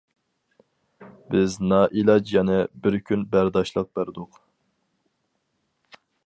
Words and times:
بىز 1.35 1.57
نائىلاج 1.73 2.33
يەنە 2.37 2.55
بىر 2.87 2.97
كۈن 3.11 3.27
بەرداشلىق 3.37 3.93
بەردۇق. 4.01 4.41